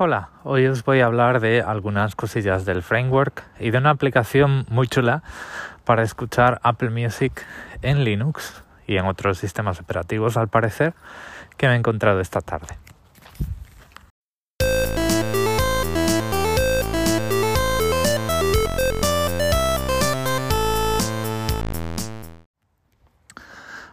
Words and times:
Hola, 0.00 0.28
hoy 0.44 0.64
os 0.68 0.84
voy 0.84 1.00
a 1.00 1.06
hablar 1.06 1.40
de 1.40 1.60
algunas 1.60 2.14
cosillas 2.14 2.64
del 2.64 2.84
framework 2.84 3.42
y 3.58 3.72
de 3.72 3.78
una 3.78 3.90
aplicación 3.90 4.64
muy 4.68 4.86
chula 4.86 5.24
para 5.84 6.04
escuchar 6.04 6.60
Apple 6.62 6.90
Music 6.90 7.44
en 7.82 8.04
Linux 8.04 8.62
y 8.86 8.96
en 8.96 9.06
otros 9.06 9.38
sistemas 9.38 9.80
operativos 9.80 10.36
al 10.36 10.46
parecer 10.46 10.94
que 11.56 11.66
me 11.66 11.74
he 11.74 11.76
encontrado 11.76 12.20
esta 12.20 12.40
tarde. 12.40 12.78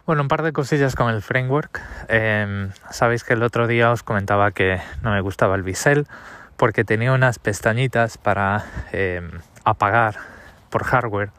Bueno, 0.05 0.21
un 0.21 0.27
par 0.27 0.43
de 0.43 0.53
cosillas 0.53 0.95
con 0.95 1.11
el 1.11 1.23
framework. 1.23 1.81
Em, 2.09 2.69
sabéis 2.91 3.23
que 3.23 3.33
el 3.33 3.41
otro 3.41 3.65
día 3.65 3.89
os 3.89 4.03
comentaba 4.03 4.51
que 4.51 4.79
no 5.01 5.09
me 5.09 5.19
gustaba 5.19 5.55
el 5.55 5.63
bisel 5.63 6.05
porque 6.57 6.83
tenía 6.83 7.11
unas 7.11 7.39
pestañitas 7.39 8.19
para 8.19 8.65
em, 8.91 9.31
apagar 9.63 10.17
por 10.69 10.83
hardware 10.83 11.31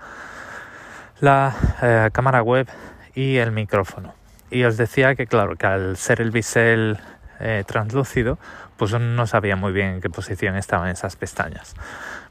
la 1.21 1.55
eh, 1.80 2.10
cámara 2.12 2.43
web 2.43 2.66
y 3.15 3.37
el 3.37 3.52
micrófono. 3.52 4.15
Y 4.51 4.65
os 4.65 4.77
decía 4.77 5.15
que 5.15 5.29
claro, 5.29 5.55
que 5.55 5.66
al 5.66 5.96
ser 5.96 6.21
el 6.21 6.33
bisel 6.33 6.98
eh, 7.38 7.62
translúcido, 7.69 8.37
pues 8.77 8.93
no 8.98 9.27
sabía 9.29 9.55
muy 9.55 9.71
bien 9.71 9.87
en 9.95 10.01
qué 10.01 10.10
posición 10.10 10.57
estaban 10.57 10.88
esas 10.88 11.15
pestañas. 11.15 11.77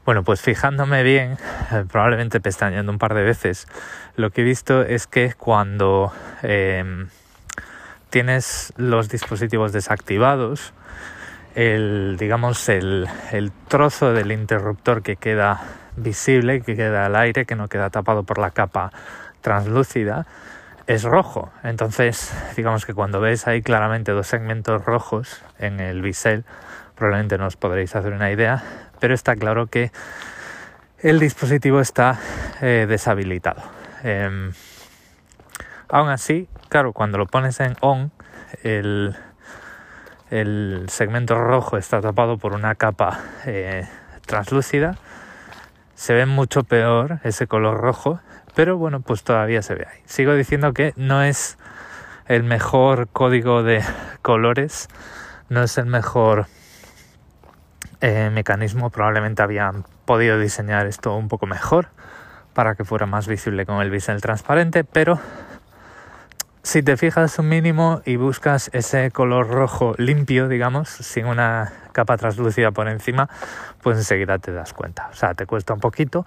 Bueno, 0.06 0.22
pues 0.22 0.40
fijándome 0.40 1.02
bien, 1.02 1.36
eh, 1.72 1.84
probablemente 1.90 2.40
pestañeando 2.40 2.92
un 2.92 2.98
par 2.98 3.12
de 3.12 3.24
veces, 3.24 3.66
lo 4.14 4.30
que 4.30 4.42
he 4.42 4.44
visto 4.44 4.82
es 4.82 5.08
que 5.08 5.34
cuando 5.34 6.12
em, 6.44 7.08
tienes 8.08 8.72
los 8.76 9.08
dispositivos 9.08 9.72
desactivados, 9.72 10.72
el, 11.56 12.16
digamos, 12.20 12.68
el, 12.68 13.08
el, 13.32 13.50
trozo 13.66 14.12
del 14.12 14.30
interruptor 14.30 15.02
que 15.02 15.16
queda 15.16 15.60
visible, 15.96 16.60
que 16.60 16.76
queda 16.76 17.06
al 17.06 17.16
aire, 17.16 17.44
que 17.44 17.56
no 17.56 17.66
queda 17.66 17.90
tapado 17.90 18.22
por 18.22 18.38
la 18.38 18.52
capa 18.52 18.92
translúcida, 19.40 20.24
es 20.86 21.02
rojo. 21.02 21.50
Entonces, 21.64 22.32
digamos 22.56 22.86
que 22.86 22.94
cuando 22.94 23.20
ves 23.20 23.48
ahí 23.48 23.60
claramente 23.60 24.12
dos 24.12 24.28
segmentos 24.28 24.84
rojos 24.84 25.42
en 25.58 25.80
el 25.80 26.00
bisel, 26.00 26.44
probablemente 26.96 27.38
no 27.38 27.46
os 27.46 27.56
podréis 27.56 27.94
hacer 27.94 28.12
una 28.12 28.32
idea, 28.32 28.62
pero 28.98 29.14
está 29.14 29.36
claro 29.36 29.66
que 29.66 29.92
el 30.98 31.20
dispositivo 31.20 31.80
está 31.80 32.18
eh, 32.62 32.86
deshabilitado. 32.88 33.62
Em, 34.02 34.52
aún 35.88 36.08
así, 36.08 36.48
claro, 36.68 36.92
cuando 36.92 37.18
lo 37.18 37.26
pones 37.26 37.60
en 37.60 37.76
on, 37.80 38.10
el, 38.62 39.14
el 40.30 40.86
segmento 40.88 41.38
rojo 41.38 41.76
está 41.76 42.00
tapado 42.00 42.38
por 42.38 42.54
una 42.54 42.74
capa 42.74 43.20
eh, 43.44 43.86
translúcida. 44.26 44.96
Se 45.94 46.14
ve 46.14 46.26
mucho 46.26 46.64
peor 46.64 47.20
ese 47.24 47.46
color 47.46 47.78
rojo, 47.78 48.20
pero 48.54 48.76
bueno, 48.78 49.00
pues 49.00 49.22
todavía 49.22 49.62
se 49.62 49.74
ve 49.74 49.86
ahí. 49.90 50.00
Sigo 50.06 50.34
diciendo 50.34 50.72
que 50.72 50.92
no 50.96 51.22
es 51.22 51.58
el 52.26 52.42
mejor 52.42 53.08
código 53.08 53.62
de 53.62 53.82
colores, 54.22 54.88
no 55.48 55.62
es 55.62 55.78
el 55.78 55.86
mejor 55.86 56.46
eh, 58.00 58.30
mecanismo 58.32 58.90
probablemente 58.90 59.42
habían 59.42 59.84
podido 60.04 60.38
diseñar 60.38 60.86
esto 60.86 61.16
un 61.16 61.28
poco 61.28 61.46
mejor 61.46 61.88
para 62.54 62.74
que 62.74 62.84
fuera 62.84 63.06
más 63.06 63.28
visible 63.28 63.66
con 63.66 63.82
el 63.82 63.90
bisel 63.90 64.20
transparente, 64.20 64.84
pero 64.84 65.20
si 66.62 66.82
te 66.82 66.96
fijas 66.96 67.38
un 67.38 67.48
mínimo 67.48 68.02
y 68.04 68.16
buscas 68.16 68.70
ese 68.72 69.10
color 69.12 69.48
rojo 69.48 69.94
limpio, 69.98 70.48
digamos, 70.48 70.88
sin 70.88 71.26
una 71.26 71.72
capa 71.92 72.16
translúcida 72.16 72.72
por 72.72 72.88
encima, 72.88 73.28
pues 73.82 73.98
enseguida 73.98 74.38
te 74.38 74.52
das 74.52 74.72
cuenta. 74.72 75.08
O 75.12 75.14
sea, 75.14 75.34
te 75.34 75.46
cuesta 75.46 75.74
un 75.74 75.80
poquito, 75.80 76.26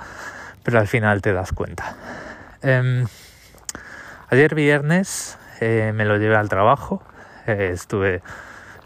pero 0.64 0.80
al 0.80 0.88
final 0.88 1.22
te 1.22 1.34
das 1.34 1.52
cuenta. 1.52 1.96
Em, 2.62 3.06
ayer 4.30 4.56
viernes 4.56 5.38
eh, 5.60 5.92
me 5.94 6.06
lo 6.06 6.18
llevé 6.18 6.38
al 6.38 6.48
trabajo, 6.48 7.04
eh, 7.46 7.72
estuve 7.74 8.22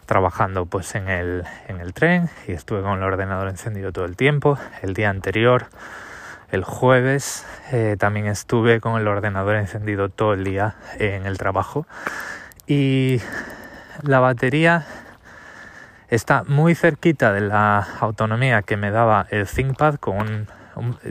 trabajando 0.06 0.66
pues 0.66 0.96
en 0.96 1.10
el, 1.10 1.44
en 1.68 1.80
el 1.80 1.94
tren 1.94 2.30
y 2.48 2.52
estuve 2.52 2.82
con 2.82 2.98
el 2.98 3.04
ordenador 3.04 3.48
encendido 3.48 3.92
todo 3.92 4.06
el 4.06 4.16
tiempo. 4.16 4.58
El 4.82 4.94
día 4.94 5.10
anterior, 5.10 5.68
el 6.52 6.64
jueves, 6.64 7.46
eh, 7.72 7.96
también 7.98 8.28
estuve 8.28 8.80
con 8.80 9.00
el 9.00 9.08
ordenador 9.08 9.56
encendido 9.56 10.10
todo 10.10 10.34
el 10.34 10.44
día 10.44 10.76
en 11.00 11.26
el 11.26 11.38
trabajo. 11.38 11.88
Y 12.68 13.22
la 14.02 14.20
batería 14.20 14.86
está 16.10 16.44
muy 16.44 16.76
cerquita 16.76 17.34
de 17.34 17.42
la 17.42 17.88
autonomía 18.00 18.62
que 18.62 18.78
me 18.78 18.92
daba 18.92 19.26
el 19.30 19.48
ThinkPad 19.48 19.96
con 19.96 20.48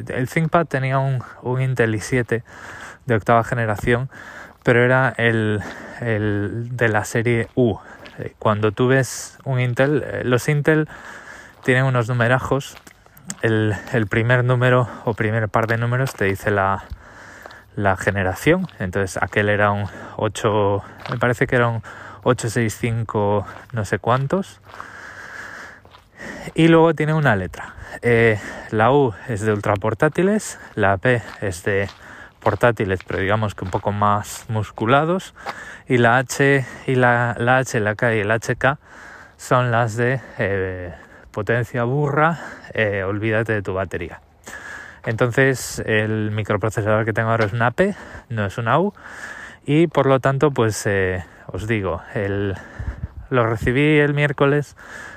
el 0.09 0.29
ThinkPad 0.29 0.67
tenía 0.67 0.99
un, 0.99 1.23
un 1.43 1.61
Intel 1.61 1.95
i7 1.95 2.43
de 3.07 3.15
octava 3.15 3.45
generación 3.45 4.11
pero 4.63 4.85
era 4.85 5.13
el, 5.17 5.61
el 6.01 6.77
de 6.77 6.89
la 6.89 7.05
serie 7.05 7.49
U 7.55 7.79
cuando 8.39 8.73
tú 8.73 8.89
ves 8.89 9.39
un 9.45 9.61
Intel, 9.61 10.03
eh, 10.05 10.23
los 10.25 10.49
Intel 10.49 10.89
tienen 11.65 11.85
unos 11.85 12.09
numerajos. 12.09 12.77
El, 13.41 13.75
primer 14.11 14.45
número 14.45 14.89
o 15.05 15.15
primer 15.15 15.49
par 15.49 15.67
de 15.67 15.79
números 15.79 16.13
te 16.15 16.25
dice 16.25 16.51
la, 16.51 16.85
generación. 17.99 18.67
Entonces 18.79 19.23
aquel 19.23 19.49
era 19.49 19.71
un 19.71 19.87
8, 20.17 20.83
me 21.11 21.19
parece 21.19 21.47
que 21.47 21.57
era 21.57 21.69
un 21.69 21.83
865 22.25 23.47
no 23.73 23.85
sé 23.85 23.99
cuántos. 23.99 24.61
Y 26.55 26.69
luego 26.69 26.95
tiene 26.95 27.15
una 27.15 27.37
letra. 27.37 27.75
Eh, 28.03 28.39
la 28.71 28.93
U 28.93 29.15
es 29.29 29.43
de 29.43 29.53
ultra 29.53 29.75
portátiles, 29.75 30.59
la 30.75 30.97
P 30.97 31.23
es 31.41 31.63
de 31.65 31.89
portátiles, 32.43 33.01
pero 33.07 33.21
digamos 33.21 33.55
que 33.55 33.65
un 33.65 33.71
poco 33.71 33.93
más 33.93 34.47
musculados. 34.49 35.35
Y 35.89 35.99
la 35.99 36.19
H 36.19 36.65
y 36.87 36.95
la, 36.95 37.35
la 37.39 37.59
H, 37.59 37.81
la 37.81 37.95
K 37.95 38.15
y 38.15 38.21
el 38.21 38.31
HK 38.31 38.79
son 39.37 39.71
las 39.71 39.97
de 39.97 40.21
eh, 40.39 40.95
potencia 41.31 41.85
burra, 41.85 42.39
eh, 42.75 43.03
olvídate 43.03 43.53
de 43.53 43.63
tu 43.63 43.75
batería. 43.75 44.21
Entonces 45.05 45.83
el 45.85 46.31
microprocesador 46.31 47.05
que 47.05 47.13
tengo 47.13 47.31
ahora 47.31 47.47
es 47.47 47.53
una 47.53 47.73
P, 47.73 47.95
no 48.29 48.47
es 48.47 48.59
una 48.59 48.79
U. 48.79 48.93
Y 49.65 49.87
por 49.87 50.07
lo 50.07 50.21
tanto, 50.21 50.51
pues 50.51 50.87
eh, 50.87 51.25
os 51.47 51.67
digo, 51.67 52.03
lo 53.31 53.47
recibí 53.47 53.99
el 53.99 54.15
miércoles, 54.15 54.77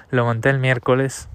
lo 0.09 0.25
monté 0.25 0.49
el 0.49 0.59
miércoles 0.59 1.29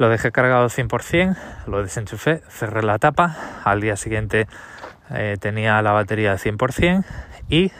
lo 0.00 0.08
dejé 0.08 0.32
cargado 0.32 0.70
100%, 0.70 1.36
lo 1.66 1.82
desenchufé, 1.82 2.42
cerré 2.48 2.82
la 2.82 2.98
tapa, 2.98 3.36
al 3.64 3.82
día 3.82 3.96
siguiente 3.96 4.48
eh, 5.10 5.36
tenía 5.38 5.82
la 5.82 5.92
batería 5.92 6.32
al 6.32 6.38
100% 6.38 7.04
y 7.50 7.70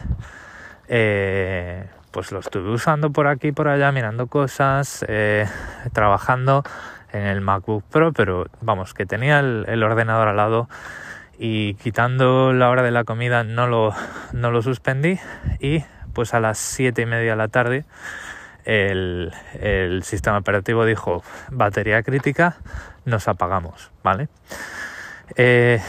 eh, 0.88 1.86
pues 2.10 2.30
lo 2.30 2.40
estuve 2.40 2.72
usando 2.72 3.08
por 3.08 3.26
aquí 3.26 3.52
por 3.52 3.68
allá, 3.68 3.90
mirando 3.90 4.26
cosas, 4.26 5.02
eh, 5.08 5.46
trabajando 5.94 6.62
en 7.10 7.22
el 7.22 7.40
MacBook 7.40 7.84
Pro, 7.84 8.12
pero 8.12 8.44
vamos, 8.60 8.92
que 8.92 9.06
tenía 9.06 9.40
el, 9.40 9.82
ordenador 9.82 10.28
al 10.28 10.36
lado 10.36 10.68
y 11.38 11.72
quitando 11.76 12.52
la 12.52 12.68
hora 12.68 12.82
de 12.82 12.90
la 12.90 13.04
comida 13.04 13.44
no 13.44 13.66
lo, 13.66 13.94
no 14.34 14.50
lo 14.50 14.60
suspendí 14.60 15.18
y 15.58 15.84
pues 16.12 16.34
a 16.34 16.40
las 16.40 16.58
7 16.58 17.00
y 17.00 17.06
media 17.06 17.30
de 17.30 17.36
la 17.36 17.48
tarde 17.48 17.86
el, 18.64 19.32
sistema 20.02 20.38
operativo 20.38 20.84
dijo 20.84 21.22
batería 21.50 22.02
crítica, 22.02 22.56
nos 23.04 23.28
apagamos, 23.28 23.90
¿vale? 24.02 24.28
Eh, 25.36 25.80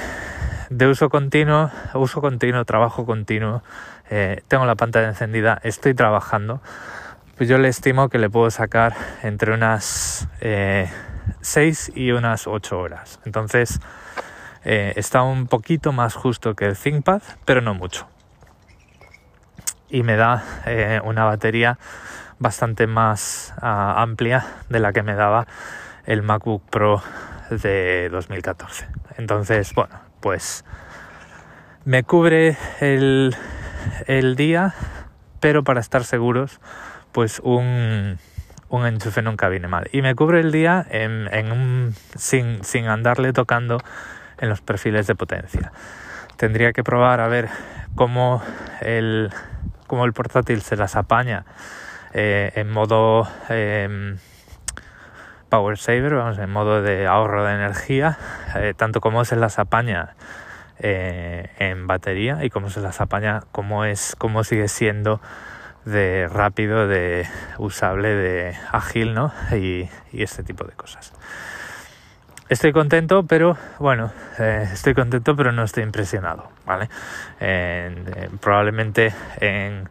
de 0.69 0.87
uso 0.87 1.09
continuo, 1.09 1.71
uso 1.93 2.21
continuo, 2.21 2.63
trabajo 2.65 3.05
continuo, 3.05 3.63
eh, 4.09 4.43
tengo 4.47 4.65
la 4.65 4.75
pantalla 4.75 5.09
encendida, 5.09 5.59
estoy 5.63 5.93
trabajando, 5.93 6.61
pues 7.37 7.49
yo 7.49 7.57
le 7.57 7.67
estimo 7.67 8.09
que 8.09 8.19
le 8.19 8.29
puedo 8.29 8.49
sacar 8.51 8.95
entre 9.23 9.53
unas 9.53 10.27
6 10.39 10.39
eh, 10.41 11.91
y 11.95 12.11
unas 12.11 12.47
8 12.47 12.79
horas. 12.79 13.19
Entonces 13.25 13.79
está 14.63 15.23
un 15.23 15.47
poquito 15.47 15.91
más 15.91 16.13
justo 16.13 16.53
que 16.53 16.65
el 16.65 16.77
ThinkPad, 16.77 17.23
pero 17.45 17.61
no 17.61 17.73
mucho. 17.73 18.07
Y 19.89 20.03
me 20.03 20.15
da 20.15 20.43
una 21.03 21.25
batería 21.25 21.79
bastante 22.41 22.87
más 22.87 23.53
ah, 23.61 24.01
amplia 24.01 24.45
de 24.67 24.79
la 24.79 24.91
que 24.91 25.03
me 25.03 25.13
daba 25.13 25.45
el 26.05 26.23
MacBook 26.23 26.63
Pro 26.69 27.01
de 27.51 28.09
2014. 28.11 28.87
Entonces, 29.17 29.73
bueno, 29.75 29.93
pues 30.21 30.65
me 31.85 32.03
cubre 32.03 32.57
el, 32.79 33.35
el 34.07 34.35
día, 34.35 34.73
pero 35.39 35.63
para 35.63 35.79
estar 35.79 36.03
seguros, 36.03 36.59
pues 37.11 37.39
un, 37.43 38.17
un 38.69 38.85
enchufe 38.87 39.21
nunca 39.21 39.47
viene 39.47 39.67
mal. 39.67 39.87
Y 39.91 40.01
me 40.01 40.15
cubre 40.15 40.39
el 40.39 40.51
día 40.51 40.83
en, 40.89 41.51
un, 41.51 41.93
sin, 42.15 42.63
sin 42.63 42.87
andarle 42.87 43.33
tocando 43.33 43.77
en 44.39 44.49
los 44.49 44.61
perfiles 44.61 45.05
de 45.05 45.13
potencia. 45.13 45.71
Tendría 46.37 46.73
que 46.73 46.83
probar 46.83 47.19
a 47.19 47.27
ver 47.27 47.49
cómo 47.93 48.41
el, 48.81 49.29
cómo 49.85 50.05
el 50.05 50.13
portátil 50.13 50.63
se 50.63 50.75
las 50.75 50.95
apaña 50.95 51.45
eh, 52.13 52.51
en 52.55 52.69
modo 52.69 53.27
em, 53.49 54.17
power 55.49 55.77
saver, 55.77 56.15
vamos, 56.15 56.37
en 56.39 56.49
modo 56.49 56.81
de 56.81 57.07
ahorro 57.07 57.45
de 57.45 57.53
energía, 57.53 58.17
eh, 58.55 58.73
tanto 58.75 58.99
como 58.99 59.23
se 59.23 59.35
las 59.35 59.59
apaña 59.59 60.15
eh, 60.79 61.49
en 61.59 61.87
batería 61.87 62.43
y 62.43 62.49
cómo 62.49 62.69
se 62.69 62.81
las 62.81 62.99
apaña, 62.99 63.43
cómo 63.51 63.85
es, 63.85 64.15
cómo 64.17 64.43
sigue 64.43 64.67
siendo 64.67 65.21
de 65.85 66.27
rápido, 66.27 66.87
de 66.87 67.27
usable, 67.57 68.09
de 68.09 68.55
ágil, 68.71 69.13
¿no? 69.13 69.33
Y, 69.51 69.89
este 70.11 70.43
tipo 70.43 70.65
de 70.65 70.73
cosas. 70.73 71.13
Estoy 72.49 72.73
contento, 72.73 73.23
pero 73.23 73.57
bueno, 73.79 74.11
estoy 74.37 74.93
contento, 74.93 75.37
pero 75.37 75.53
no 75.53 75.63
estoy 75.63 75.83
impresionado, 75.83 76.49
¿vale? 76.65 76.89
probablemente 78.41 79.13
en 79.39 79.87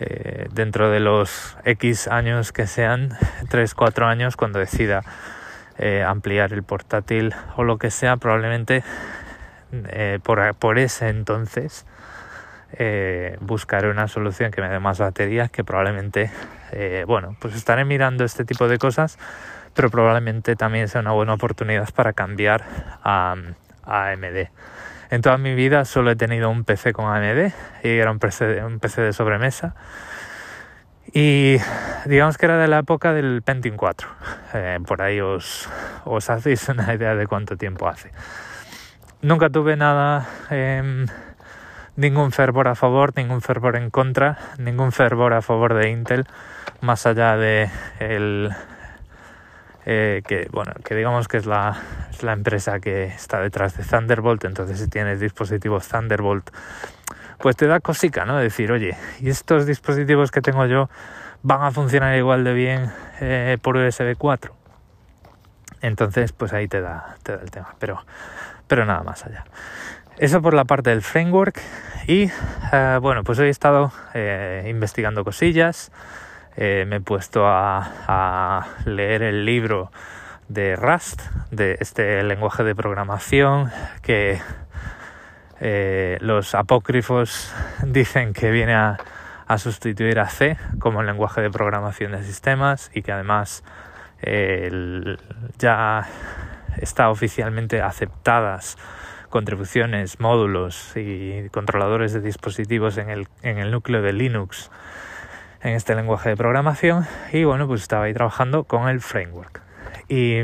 eh, 0.00 0.48
dentro 0.52 0.90
de 0.90 1.00
los 1.00 1.56
X 1.64 2.08
años 2.08 2.52
que 2.52 2.66
sean, 2.66 3.16
3, 3.48 3.74
4 3.74 4.06
años, 4.06 4.36
cuando 4.36 4.58
decida 4.58 5.02
eh, 5.78 6.04
ampliar 6.06 6.52
el 6.52 6.62
portátil 6.62 7.34
o 7.56 7.64
lo 7.64 7.78
que 7.78 7.90
sea, 7.90 8.16
probablemente 8.16 8.84
por, 10.22 10.54
por 10.54 10.78
ese 10.78 11.08
entonces 11.08 11.84
eh, 12.76 13.36
buscaré 13.40 13.88
una 13.88 14.08
solución 14.08 14.50
que 14.50 14.60
me 14.60 14.68
dé 14.68 14.80
más 14.80 14.98
baterías 14.98 15.48
que 15.48 15.62
probablemente 15.62 16.30
eh, 16.72 17.04
bueno 17.06 17.36
pues 17.38 17.54
estaré 17.54 17.84
mirando 17.84 18.24
este 18.24 18.44
tipo 18.44 18.66
de 18.66 18.78
cosas 18.78 19.16
pero 19.74 19.90
probablemente 19.90 20.56
también 20.56 20.88
sea 20.88 21.00
una 21.00 21.12
buena 21.12 21.34
oportunidad 21.34 21.88
para 21.94 22.12
cambiar 22.14 22.64
a, 23.04 23.36
AMD 23.84 24.48
en 25.14 25.22
toda 25.22 25.38
mi 25.38 25.54
vida 25.54 25.84
solo 25.84 26.10
he 26.10 26.16
tenido 26.16 26.50
un 26.50 26.64
PC 26.64 26.92
con 26.92 27.06
AMD 27.06 27.52
y 27.84 27.88
era 27.88 28.10
un 28.10 28.18
PC, 28.18 28.64
un 28.64 28.80
PC 28.80 29.00
de 29.00 29.12
sobremesa. 29.12 29.76
Y 31.12 31.58
digamos 32.06 32.36
que 32.36 32.46
era 32.46 32.58
de 32.58 32.66
la 32.66 32.80
época 32.80 33.12
del 33.12 33.42
Pentium 33.42 33.76
4 33.76 34.08
eh, 34.54 34.80
por 34.84 35.02
ahí 35.02 35.20
os, 35.20 35.68
os 36.04 36.30
hacéis 36.30 36.68
una 36.70 36.92
idea 36.92 37.14
de 37.14 37.28
cuánto 37.28 37.56
tiempo 37.56 37.88
hace. 37.88 38.10
Nunca 39.22 39.50
tuve 39.50 39.76
nada 39.76 40.26
ningún 41.96 42.32
fervor 42.32 42.66
a 42.66 42.74
favor, 42.74 43.12
ningún 43.16 43.40
fervor 43.40 43.76
en 43.76 43.90
contra, 43.90 44.38
ningún 44.58 44.90
fervor 44.90 45.32
a 45.32 45.42
favor 45.42 45.74
de 45.74 45.90
Intel, 45.90 46.26
más 46.80 47.06
allá 47.06 47.36
de 47.36 47.70
el 48.00 48.50
eh, 49.86 50.22
que 50.26 50.48
bueno 50.50 50.72
que 50.82 50.94
digamos 50.94 51.28
que 51.28 51.36
es 51.36 51.46
la, 51.46 51.76
es 52.10 52.22
la 52.22 52.32
empresa 52.32 52.80
que 52.80 53.04
está 53.04 53.40
detrás 53.40 53.76
de 53.76 53.84
Thunderbolt, 53.84 54.44
entonces 54.44 54.78
si 54.78 54.88
tienes 54.88 55.20
dispositivos 55.20 55.88
Thunderbolt, 55.88 56.50
pues 57.38 57.56
te 57.56 57.66
da 57.66 57.80
cosica, 57.80 58.24
¿no? 58.24 58.38
Decir, 58.38 58.72
oye, 58.72 58.96
¿y 59.20 59.28
estos 59.28 59.66
dispositivos 59.66 60.30
que 60.30 60.40
tengo 60.40 60.64
yo 60.66 60.88
van 61.42 61.62
a 61.62 61.70
funcionar 61.70 62.16
igual 62.16 62.44
de 62.44 62.54
bien 62.54 62.92
eh, 63.20 63.58
por 63.60 63.76
USB 63.76 64.16
4? 64.16 64.54
Entonces, 65.82 66.32
pues 66.32 66.54
ahí 66.54 66.66
te 66.66 66.80
da, 66.80 67.16
te 67.22 67.36
da 67.36 67.42
el 67.42 67.50
tema, 67.50 67.74
pero, 67.78 68.02
pero 68.66 68.86
nada 68.86 69.02
más 69.02 69.26
allá. 69.26 69.44
Eso 70.16 70.40
por 70.40 70.54
la 70.54 70.64
parte 70.64 70.90
del 70.90 71.02
framework 71.02 71.60
y 72.06 72.30
eh, 72.72 72.98
bueno, 73.02 73.22
pues 73.22 73.38
hoy 73.38 73.48
he 73.48 73.50
estado 73.50 73.92
investigando 74.64 75.24
cosillas, 75.24 75.92
eh, 76.56 76.84
me 76.86 76.96
he 76.96 77.00
puesto 77.00 77.46
a, 77.46 78.66
leer 78.84 79.22
el 79.22 79.44
libro 79.44 79.90
de 80.48 80.76
Rust, 80.76 81.22
de 81.50 81.76
este 81.80 82.22
lenguaje 82.22 82.64
de 82.64 82.74
programación 82.74 83.70
que 84.02 84.40
los 86.20 86.54
apócrifos 86.54 87.54
dicen 87.82 88.34
que 88.34 88.50
viene 88.50 88.74
a, 88.74 88.98
sustituir 89.56 90.18
a 90.18 90.28
C 90.28 90.58
como 90.78 91.02
lenguaje 91.02 91.40
de 91.40 91.50
programación 91.50 92.12
de 92.12 92.22
sistemas 92.22 92.90
y 92.92 93.02
que 93.02 93.12
además 93.12 93.64
ya 95.58 96.06
está 96.76 97.10
oficialmente 97.10 97.80
aceptadas 97.80 98.76
contribuciones, 99.34 100.20
módulos 100.20 100.92
y 100.96 101.48
controladores 101.50 102.12
de 102.12 102.20
dispositivos 102.20 102.98
en 102.98 103.10
el, 103.10 103.26
en 103.42 103.58
el 103.58 103.72
núcleo 103.72 104.00
de 104.00 104.12
Linux 104.12 104.70
en 105.64 105.72
este 105.72 105.94
lenguaje 105.94 106.28
de 106.28 106.36
programación 106.36 107.06
y 107.32 107.44
bueno 107.44 107.66
pues 107.66 107.82
estaba 107.82 108.04
ahí 108.04 108.14
trabajando 108.14 108.64
con 108.64 108.88
el 108.88 109.00
framework 109.00 109.62
y, 110.08 110.42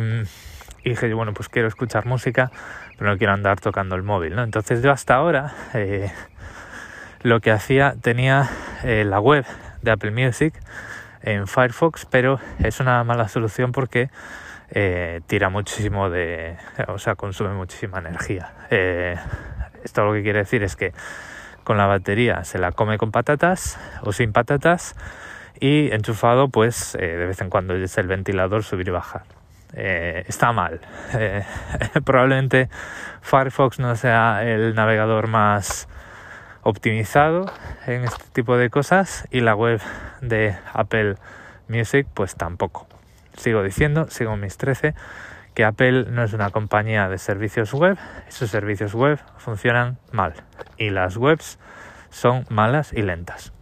dije 0.82 1.12
bueno 1.12 1.34
pues 1.34 1.48
quiero 1.48 1.68
escuchar 1.68 2.06
música 2.06 2.50
pero 2.98 3.10
no 3.10 3.18
quiero 3.18 3.34
andar 3.34 3.60
tocando 3.60 3.94
el 3.96 4.02
móvil 4.02 4.34
¿no? 4.34 4.42
entonces 4.42 4.82
yo 4.82 4.90
hasta 4.90 5.14
ahora 5.14 5.52
eh, 5.74 6.10
lo 7.22 7.40
que 7.40 7.50
hacía 7.50 7.94
tenía 8.00 8.48
eh, 8.82 9.04
la 9.04 9.20
web 9.20 9.44
de 9.82 9.90
Apple 9.90 10.10
Music 10.10 10.54
en 11.22 11.46
Firefox 11.46 12.06
pero 12.06 12.40
es 12.58 12.80
una 12.80 13.04
mala 13.04 13.28
solución 13.28 13.72
porque 13.72 14.08
eh, 14.72 15.20
tira 15.26 15.50
muchísimo 15.50 16.08
de, 16.10 16.56
o 16.86 16.98
sea, 16.98 17.16
consume 17.16 17.50
muchísima 17.54 17.98
energía. 17.98 18.52
Esto 19.82 20.04
lo 20.04 20.12
que 20.12 20.22
quiere 20.22 20.38
decir 20.38 20.62
es 20.62 20.76
que 20.76 20.92
con 21.70 21.76
la 21.76 21.86
batería 21.86 22.42
se 22.42 22.58
la 22.58 22.72
come 22.72 22.98
con 22.98 23.12
patatas 23.12 23.78
o 24.02 24.12
sin 24.12 24.32
patatas 24.32 24.96
y 25.60 25.92
enchufado 25.92 26.48
pues 26.48 26.96
eh, 26.96 27.06
de 27.06 27.26
vez 27.26 27.40
en 27.42 27.48
cuando 27.48 27.76
es 27.76 27.96
el 27.96 28.08
ventilador 28.08 28.64
subir 28.64 28.88
y 28.88 28.90
bajar. 28.90 29.22
está 29.72 30.50
mal. 30.50 30.80
probablemente 32.04 32.68
Firefox 33.20 33.78
no 33.78 33.94
sea 33.94 34.42
el 34.42 34.74
navegador 34.74 35.28
más 35.28 35.86
optimizado 36.62 37.46
en 37.86 38.02
este 38.02 38.24
tipo 38.32 38.56
de 38.56 38.68
cosas 38.68 39.28
y 39.30 39.38
la 39.38 39.54
web 39.54 39.80
de 40.22 40.56
Apple 40.72 41.18
Music 41.68 42.08
pues 42.14 42.34
tampoco 42.34 42.88
sigo 43.36 43.62
diciendo, 43.62 44.08
sigo 44.10 44.36
mis 44.36 44.56
13, 44.56 44.96
que 45.54 45.64
Apple 45.64 46.06
no 46.10 46.22
es 46.22 46.32
una 46.32 46.50
compañía 46.50 47.08
de 47.08 47.18
servicios 47.18 47.72
web, 47.72 47.98
sus 48.28 48.50
servicios 48.50 48.94
web 48.94 49.18
funcionan 49.38 49.98
mal 50.12 50.34
y 50.76 50.90
las 50.90 51.16
webs 51.16 51.58
son 52.10 52.44
malas 52.48 52.92
y 52.92 53.02
lentas. 53.02 53.52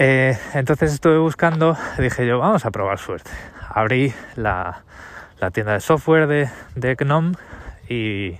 Eh, 0.00 0.38
entonces 0.54 0.92
estuve 0.92 1.18
buscando, 1.18 1.76
dije 1.98 2.24
yo, 2.24 2.38
vamos 2.38 2.64
a 2.64 2.70
probar 2.70 2.98
suerte. 2.98 3.30
Abrí 3.68 4.14
la, 4.36 4.84
tienda 5.52 5.72
de 5.72 5.80
software 5.80 6.28
de, 6.76 6.94
GNOME 6.94 7.32
y 7.88 8.38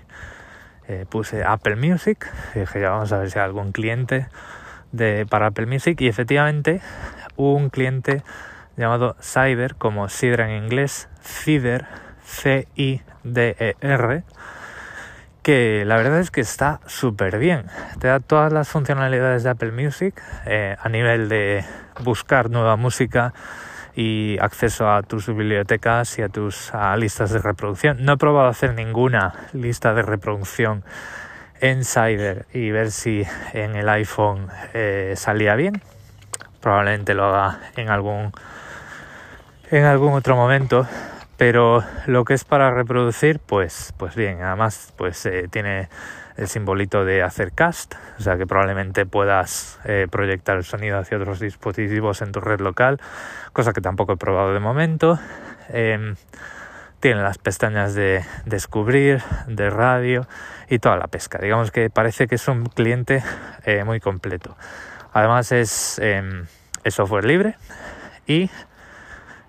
eh, 0.86 1.04
puse 1.08 1.42
Apple 1.44 1.74
Music. 1.74 2.30
dije, 2.54 2.80
ya 2.80 2.90
vamos 2.90 3.12
a 3.12 3.18
ver 3.18 3.30
si 3.30 3.38
hay 3.38 3.44
algún 3.44 3.72
cliente 3.72 4.28
de, 4.92 5.26
para 5.28 5.48
Apple 5.48 5.66
Music. 5.66 6.00
Y 6.00 6.06
efectivamente, 6.06 6.80
un 7.36 7.70
cliente 7.70 8.22
llamado 8.78 9.16
Cider, 9.20 9.74
como 9.74 10.08
Sidra 10.08 10.48
en 10.50 10.64
inglés, 10.64 11.08
Cider, 11.20 11.86
C-I-D-E-R, 12.24 14.22
que 15.42 15.84
la 15.86 15.96
verdad 15.96 16.20
es 16.20 16.30
que 16.30 16.40
está 16.40 16.80
súper 16.86 17.38
bien. 17.38 17.66
Te 17.98 18.08
da 18.08 18.20
todas 18.20 18.52
las 18.52 18.68
funcionalidades 18.68 19.42
de 19.42 19.50
Apple 19.50 19.72
Music 19.72 20.22
eh, 20.46 20.76
a 20.80 20.88
nivel 20.88 21.28
de 21.28 21.64
buscar 22.00 22.50
nueva 22.50 22.76
música 22.76 23.34
y 23.96 24.38
acceso 24.40 24.88
a 24.88 25.02
tus 25.02 25.26
bibliotecas 25.26 26.18
y 26.18 26.22
a 26.22 26.28
tus 26.28 26.70
listas 26.98 27.32
de 27.32 27.40
reproducción. 27.40 28.04
No 28.04 28.12
he 28.12 28.16
probado 28.16 28.48
hacer 28.48 28.74
ninguna 28.74 29.34
lista 29.52 29.92
de 29.92 30.02
reproducción 30.02 30.84
en 31.60 31.84
Cider 31.84 32.46
y 32.52 32.70
ver 32.70 32.92
si 32.92 33.26
en 33.52 33.74
el 33.74 33.88
iPhone 33.88 34.46
eh, 34.72 35.14
salía 35.16 35.56
bien. 35.56 35.82
Probablemente 36.60 37.14
lo 37.14 37.24
haga 37.24 37.58
en 37.74 37.88
algún 37.88 38.32
en 39.70 39.84
algún 39.84 40.12
otro 40.12 40.36
momento 40.36 40.86
pero 41.36 41.84
lo 42.06 42.24
que 42.24 42.34
es 42.34 42.44
para 42.44 42.70
reproducir 42.70 43.38
pues 43.38 43.94
pues 43.96 44.14
bien 44.14 44.42
además 44.42 44.92
pues 44.96 45.24
eh, 45.26 45.48
tiene 45.50 45.88
el 46.36 46.48
simbolito 46.48 47.04
de 47.04 47.22
hacer 47.22 47.52
cast 47.52 47.94
o 48.18 48.22
sea 48.22 48.36
que 48.36 48.46
probablemente 48.46 49.06
puedas 49.06 49.78
eh, 49.84 50.06
proyectar 50.10 50.56
el 50.56 50.64
sonido 50.64 50.98
hacia 50.98 51.18
otros 51.18 51.40
dispositivos 51.40 52.22
en 52.22 52.32
tu 52.32 52.40
red 52.40 52.60
local 52.60 53.00
cosa 53.52 53.72
que 53.72 53.80
tampoco 53.80 54.12
he 54.12 54.16
probado 54.16 54.52
de 54.54 54.60
momento. 54.60 55.18
Em, 55.70 56.14
tiene 57.00 57.22
las 57.22 57.38
pestañas 57.38 57.94
de 57.94 58.24
descubrir 58.44 59.22
de 59.46 59.68
radio 59.70 60.26
y 60.68 60.78
toda 60.78 60.96
la 60.96 61.06
pesca. 61.06 61.38
Digamos 61.38 61.70
que 61.70 61.90
parece 61.90 62.26
que 62.26 62.36
es 62.36 62.48
un 62.48 62.66
cliente 62.66 63.22
eh, 63.64 63.84
muy 63.84 63.98
completo. 63.98 64.56
Además 65.12 65.52
es, 65.52 65.98
em, 65.98 66.46
es 66.84 66.94
software 66.94 67.24
libre 67.24 67.56
y 68.26 68.50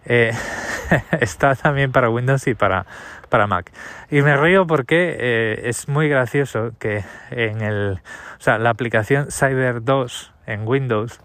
eh, 0.06 0.32
está 1.20 1.56
también 1.56 1.92
para 1.92 2.10
Windows 2.10 2.48
y 2.48 2.54
para, 2.54 2.86
para 3.30 3.48
Mac. 3.48 3.72
Y 4.10 4.22
me 4.22 4.36
río 4.38 4.68
porque 4.68 5.16
eh, 5.20 5.62
es 5.66 5.88
muy 5.88 6.10
gracioso 6.10 6.72
que 6.80 7.04
en 7.32 7.62
el, 7.62 8.00
o 8.38 8.42
sea, 8.42 8.58
la 8.58 8.70
aplicación 8.70 9.32
Cider 9.32 9.84
2 9.84 10.34
en 10.48 10.68
Windows 10.68 11.20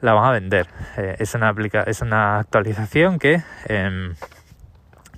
la 0.00 0.12
van 0.14 0.24
a 0.26 0.32
vender. 0.32 0.68
Eh, 0.96 1.16
es, 1.18 1.34
una 1.34 1.48
aplica 1.48 1.82
es 1.82 2.00
una 2.00 2.38
actualización 2.38 3.18
que 3.18 3.42
em, 3.66 4.14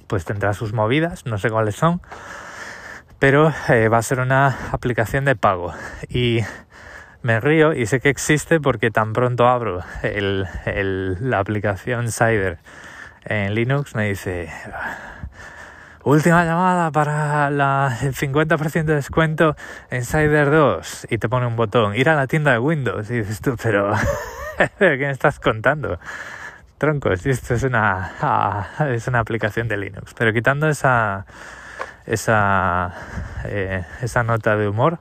pues 0.07 0.25
tendrá 0.25 0.55
sus 0.55 0.73
movidas, 0.73 1.27
no 1.27 1.39
sé 1.39 1.51
cuáles 1.51 1.77
son, 1.77 2.01
pero 3.19 3.53
va 3.71 3.99
a 3.99 4.03
ser 4.03 4.21
una 4.21 4.57
aplicación 4.73 5.25
de 5.27 5.37
pago. 5.37 5.75
Y 6.09 6.41
me 7.23 7.39
río 7.39 7.75
y 7.75 7.85
sé 7.87 8.01
que 8.01 8.09
existe 8.09 8.61
porque 8.61 8.91
tan 8.91 9.13
pronto 9.13 9.47
abro 9.47 9.83
el, 10.03 10.47
la 11.21 11.39
aplicación 11.39 12.11
Cider 12.11 12.59
en 13.25 13.55
Linux 13.55 13.95
me 13.95 14.09
dice 14.09 14.51
última 16.05 16.45
llamada 16.45 16.91
para 16.91 17.51
la, 17.51 17.99
el 18.03 18.15
50% 18.15 18.85
de 18.85 18.95
descuento 18.95 19.57
en 19.91 20.05
Cider 20.05 20.51
2 20.51 21.09
y 21.11 21.19
te 21.19 21.29
pone 21.29 21.47
un 21.47 21.57
botón 21.57 21.95
ir 21.95 22.09
a 22.09 22.15
la 22.15 22.27
tienda 22.27 22.53
de 22.53 22.59
Windows 22.59 23.11
y 23.11 23.19
dices 23.19 23.41
tú 23.41 23.57
pero 23.63 23.93
¿qué 24.79 24.97
me 24.97 25.11
estás 25.11 25.39
contando? 25.41 25.99
troncos 26.79 27.27
esto 27.27 27.55
es 27.55 27.63
una 27.63 28.13
ah, 28.21 28.89
es 28.89 29.07
una 29.07 29.21
aplicación 29.21 29.69
de 29.69 29.77
Linux 29.77 30.15
pero 30.17 30.33
quitando 30.33 30.69
esa 30.69 31.27
esa 32.07 32.95
eh, 33.45 33.85
esa 34.01 34.23
nota 34.23 34.57
de 34.57 34.69
humor 34.69 34.99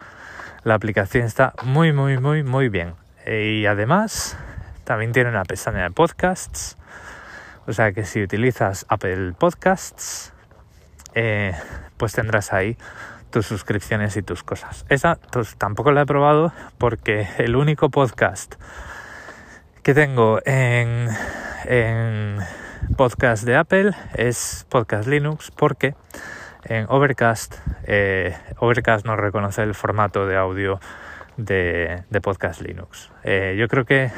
la 0.63 0.75
aplicación 0.75 1.25
está 1.25 1.53
muy, 1.63 1.93
muy, 1.93 2.17
muy, 2.17 2.43
muy 2.43 2.69
bien. 2.69 2.93
Y 3.25 3.65
además, 3.65 4.37
también 4.83 5.11
tiene 5.11 5.29
una 5.29 5.43
pestaña 5.43 5.83
de 5.83 5.91
podcasts. 5.91 6.77
O 7.69 7.73
sea 7.73 7.91
que 7.91 8.03
si 8.03 8.23
utilizas 8.23 8.87
Apple 8.89 9.33
Podcasts, 9.37 10.33
eh, 11.13 11.53
pues 11.97 12.13
tendrás 12.13 12.51
ahí 12.51 12.77
tus 13.29 13.45
suscripciones 13.45 14.17
y 14.17 14.23
tus 14.23 14.41
cosas. 14.41 14.87
Esa 14.89 15.19
pues, 15.31 15.55
tampoco 15.55 15.91
la 15.91 16.01
he 16.01 16.05
probado 16.07 16.51
porque 16.79 17.27
el 17.37 17.55
único 17.55 17.89
podcast 17.91 18.55
que 19.83 19.93
tengo 19.93 20.39
en, 20.45 21.09
en 21.65 22.39
podcast 22.97 23.43
de 23.43 23.55
Apple 23.55 23.91
es 24.15 24.65
Podcast 24.69 25.07
Linux 25.07 25.51
porque 25.51 25.93
en 26.63 26.87
Overcast, 26.89 27.55
eh, 27.83 28.35
Overcast 28.57 29.05
no 29.05 29.15
reconoce 29.15 29.61
el 29.61 29.75
formato 29.75 30.25
de 30.25 30.37
audio 30.37 30.79
de, 31.37 32.03
podcast 32.21 32.61
Linux. 32.61 33.11
Eh, 33.23 33.55
yo 33.59 33.67
creo 33.67 33.85
que, 33.85 34.11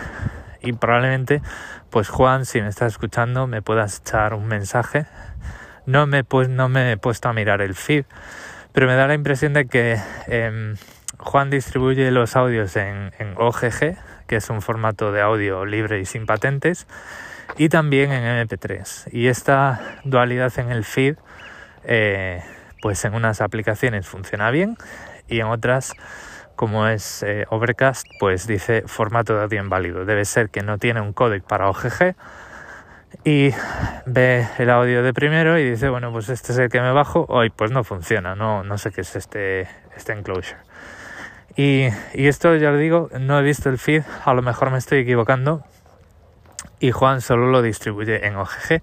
y 0.62 0.74
probablemente, 0.74 1.41
pues 1.89 2.10
Juan, 2.10 2.46
si 2.46 2.62
me 2.62 2.68
estás 2.68 2.94
escuchando, 2.94 3.48
me 3.48 3.62
puedas 3.62 4.00
echar 4.00 4.34
un 4.34 4.48
mensaje. 4.48 5.06
No 5.86 6.06
me, 6.08 6.24
no 6.50 6.70
me 6.70 6.91
he 6.91 6.98
puesto 6.98 7.30
a 7.30 7.34
mirar 7.34 7.62
el 7.62 7.75
feed, 7.75 8.06
pero 8.72 8.88
me 8.88 8.96
da 8.96 9.08
la 9.08 9.13
impresión 9.13 9.53
de 9.53 9.65
que 9.65 9.98
em, 10.27 10.75
Juan 11.18 11.50
distribuye 11.50 12.12
los 12.12 12.36
audios 12.36 12.75
en, 12.75 13.12
en 13.18 13.34
OGG, 13.38 13.98
que 14.27 14.36
es 14.36 14.50
un 14.50 14.62
formato 14.62 15.12
de 15.12 15.22
audio 15.22 15.65
libre 15.65 16.00
y 16.00 16.06
sin 16.06 16.25
patentes, 16.25 16.88
y 17.58 17.70
también 17.70 18.12
en 18.12 18.48
MP3. 18.48 19.10
Y 19.12 19.27
esta 19.27 19.82
dualidad 20.03 20.53
en 20.60 20.72
el 20.72 20.86
feed 20.86 21.15
eh, 21.84 22.44
pues 22.82 23.03
en 23.06 23.13
unas 23.13 23.41
aplicaciones 23.41 24.08
funciona 24.08 24.51
bien 24.51 24.77
y 25.27 25.39
en 25.39 25.48
otras 25.48 25.94
como 26.55 26.88
es 26.88 27.24
eh, 27.24 27.46
Overcast 27.50 28.08
pues 28.20 28.48
dice 28.48 28.84
formato 28.86 29.36
de 29.36 29.43
audio 29.43 29.62
inválido. 29.62 30.05
Debe 30.05 30.25
ser 30.25 30.50
que 30.50 30.62
no 30.62 30.77
tiene 30.77 31.01
un 31.01 31.13
códec 31.13 31.43
para 31.43 31.70
OGG 31.70 32.15
y 33.24 33.51
ve 34.05 34.48
el 34.58 34.70
audio 34.70 35.03
de 35.03 35.13
primero 35.13 35.60
y 35.60 35.70
dice 35.70 35.89
bueno 35.89 36.12
pues 36.12 36.29
este 36.29 36.53
es 36.53 36.58
el 36.58 36.70
que 36.70 36.81
me 36.81 36.91
bajo. 36.91 37.25
Hoy 37.29 37.50
pues 37.50 37.72
no 37.72 37.84
funciona. 37.84 38.36
No 38.36 38.63
no 38.63 38.77
sé 38.77 38.91
qué 38.91 39.01
es 39.01 39.15
este 39.15 39.67
este 39.96 40.13
enclosure 40.13 40.60
y, 41.58 41.89
y 42.13 42.27
esto 42.27 42.55
ya 42.55 42.72
lo 42.72 42.77
digo 42.77 43.10
no 43.20 43.39
he 43.39 43.43
visto 43.43 43.70
el 43.70 43.77
feed. 43.77 44.03
A 44.25 44.34
lo 44.34 44.41
mejor 44.41 44.72
me 44.72 44.77
estoy 44.77 45.00
equivocando. 45.00 45.63
Y 46.79 46.91
Juan 46.91 47.22
solo 47.22 47.48
lo 47.48 47.62
distribuye 47.62 48.25
en 48.25 48.36
OGG 48.36 48.81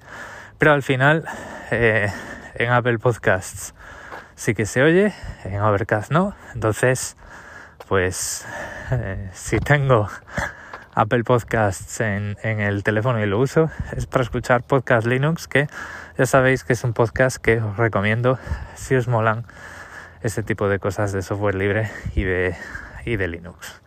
pero 0.58 0.72
al 0.72 0.82
final 0.82 1.24
eh, 1.70 2.08
en 2.56 2.70
Apple 2.70 2.98
Podcasts 2.98 3.74
sí 4.34 4.54
que 4.54 4.66
se 4.66 4.82
oye, 4.82 5.12
en 5.44 5.60
Overcast 5.60 6.10
no. 6.10 6.34
Entonces, 6.54 7.16
pues 7.88 8.46
eh, 8.90 9.30
si 9.32 9.58
tengo 9.58 10.08
Apple 10.94 11.24
Podcasts 11.24 12.00
en, 12.00 12.36
el 12.42 12.82
teléfono 12.82 13.22
y 13.22 13.26
lo 13.26 13.38
uso, 13.38 13.70
es 13.96 14.06
para 14.06 14.22
escuchar 14.22 14.62
Podcast 14.62 15.06
Linux, 15.06 15.48
que 15.48 15.68
ya 16.18 16.26
sabéis 16.26 16.64
que 16.64 16.74
es 16.74 16.84
un 16.84 16.92
podcast 16.92 17.38
que 17.38 17.60
os 17.60 17.76
recomiendo 17.76 18.38
si 18.74 18.94
os 18.94 19.08
molan 19.08 19.46
este 20.22 20.42
tipo 20.42 20.68
de 20.68 20.78
cosas 20.78 21.12
de 21.12 21.22
software 21.22 21.54
libre 21.54 21.90
y 22.14 22.24
de, 22.24 22.56
y 23.06 23.16
de 23.16 23.28
Linux. 23.28 23.80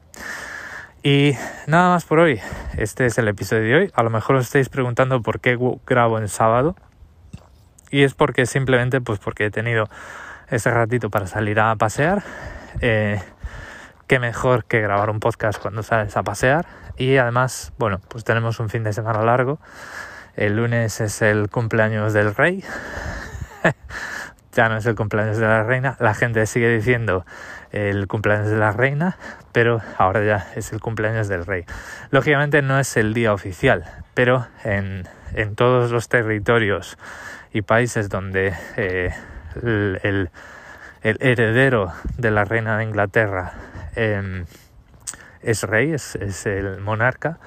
Y 1.03 1.35
nada 1.67 1.89
más 1.89 2.05
por 2.05 2.19
hoy. 2.19 2.39
Este 2.77 3.05
es 3.05 3.17
el 3.17 3.27
episodio 3.27 3.63
de 3.63 3.75
hoy. 3.75 3.91
A 3.95 4.03
lo 4.03 4.09
mejor 4.09 4.37
os 4.37 4.45
estáis 4.45 4.69
preguntando 4.69 5.21
por 5.21 5.39
qué 5.39 5.57
grabo 5.85 6.17
en 6.17 6.27
sábado 6.27 6.75
y 7.89 8.03
es 8.03 8.13
porque 8.13 8.45
simplemente 8.45 9.01
pues 9.01 9.19
porque 9.19 9.45
he 9.45 9.51
tenido 9.51 9.89
ese 10.49 10.71
ratito 10.71 11.09
para 11.09 11.27
salir 11.27 11.59
a 11.59 11.75
pasear 11.75 12.23
eh, 12.79 13.19
qué 14.11 14.19
mejor 14.19 14.65
que 14.65 14.81
grabar 14.81 15.09
un 15.09 15.21
podcast 15.21 15.57
cuando 15.61 15.83
sales 15.83 16.17
a 16.17 16.23
pasear. 16.23 16.65
Y 16.97 17.15
además 17.15 17.71
bueno 17.77 18.01
pues 18.09 18.25
tenemos 18.25 18.59
un 18.59 18.67
fin 18.67 18.83
de 18.83 18.91
semana 18.91 19.23
largo. 19.23 19.57
El 20.35 20.57
lunes 20.57 20.99
es 20.99 21.21
el 21.21 21.49
cumpleaños 21.49 22.11
del 22.11 22.35
rey. 22.35 22.61
Ya 24.53 24.67
no 24.67 24.75
es 24.75 24.85
el 24.85 24.95
cumpleaños 24.95 25.37
de 25.37 25.45
la 25.45 25.63
reina. 25.63 25.95
La 26.01 26.13
gente 26.13 26.45
sigue 26.45 26.67
diciendo 26.67 27.25
el 27.71 28.09
cumpleaños 28.09 28.49
de 28.49 28.57
la 28.57 28.73
reina 28.73 29.17
pero 29.53 29.79
ahora 29.97 30.25
ya 30.25 30.45
es 30.57 30.73
el 30.73 30.81
cumpleaños 30.81 31.29
del 31.29 31.45
rey. 31.45 31.63
Lógicamente 32.09 32.61
no 32.61 32.77
es 32.77 32.97
el 32.97 33.13
día 33.13 33.31
oficial 33.31 33.85
pero 34.13 34.45
en, 34.65 35.07
en 35.35 35.55
todos 35.55 35.89
los 35.91 36.09
territorios 36.09 36.97
y 37.53 37.61
países 37.61 38.09
donde 38.09 38.53
eh, 38.75 39.13
el, 39.63 40.29
heredero 41.01 41.93
de 42.17 42.31
la 42.31 42.43
reina 42.43 42.77
de 42.77 42.83
Inglaterra 42.83 43.53
es 43.95 45.63
rey, 45.63 45.93
es, 45.93 46.45
el 46.45 46.79
monarca, 46.81 47.39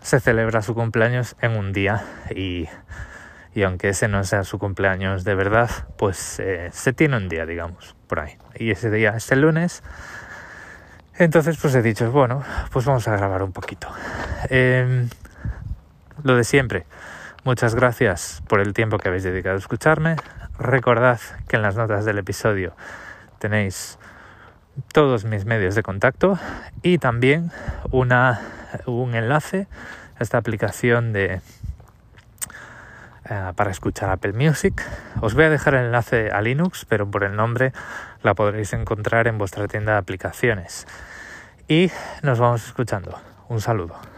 se 0.00 0.20
celebra 0.20 0.62
su 0.62 0.74
cumpleaños 0.74 1.36
en 1.40 1.56
un 1.56 1.72
día 1.72 2.04
y, 2.34 2.68
aunque 3.64 3.88
ese 3.88 4.08
no 4.08 4.22
sea 4.24 4.44
su 4.44 4.58
cumpleaños 4.58 5.24
de 5.24 5.34
verdad, 5.34 5.70
pues 5.96 6.38
eh, 6.40 6.70
se 6.72 6.92
tiene 6.92 7.16
un 7.16 7.28
día, 7.28 7.44
digamos, 7.44 7.96
por 8.06 8.20
ahí. 8.20 8.36
Y 8.54 8.70
ese 8.70 8.90
día 8.90 9.14
es 9.16 9.30
el 9.32 9.40
lunes. 9.40 9.82
Entonces, 11.16 11.58
pues 11.60 11.74
he 11.74 11.82
dicho, 11.82 12.10
bueno, 12.12 12.44
pues 12.70 12.84
vamos 12.84 13.08
a 13.08 13.16
grabar 13.16 13.42
un 13.42 13.52
poquito. 13.52 13.88
Em, 14.48 15.08
lo 16.22 16.36
de 16.36 16.44
siempre. 16.44 16.86
Muchas 17.44 17.74
gracias 17.74 18.42
por 18.48 18.60
el 18.60 18.72
tiempo 18.72 18.98
que 18.98 19.08
habéis 19.08 19.24
dedicado 19.24 19.56
a 19.56 19.58
escucharme. 19.58 20.16
Recordad 20.58 21.18
que 21.48 21.56
en 21.56 21.62
las 21.62 21.76
notas 21.76 22.04
del 22.04 22.18
episodio 22.18 22.76
tenéis 23.38 23.98
todos 24.92 25.24
mis 25.24 25.44
medios 25.44 25.74
de 25.74 25.82
contacto 25.82 26.38
y 26.82 26.98
también 26.98 27.50
una, 27.90 28.40
un 28.86 29.14
enlace 29.14 29.66
a 30.18 30.22
esta 30.22 30.38
aplicación 30.38 31.12
de 31.12 31.40
eh, 33.30 33.52
para 33.56 33.70
escuchar 33.70 34.10
Apple 34.10 34.32
Music. 34.32 34.82
Os 35.20 35.34
voy 35.34 35.44
a 35.44 35.50
dejar 35.50 35.74
el 35.74 35.86
enlace 35.86 36.30
a 36.30 36.40
Linux, 36.40 36.86
pero 36.88 37.10
por 37.10 37.24
el 37.24 37.36
nombre 37.36 37.72
la 38.22 38.34
podréis 38.34 38.72
encontrar 38.72 39.26
en 39.26 39.36
vuestra 39.36 39.68
tienda 39.68 39.92
de 39.92 39.98
aplicaciones. 39.98 40.86
Y 41.68 41.90
nos 42.22 42.38
vamos 42.38 42.66
escuchando. 42.66 43.18
Un 43.48 43.60
saludo. 43.60 44.17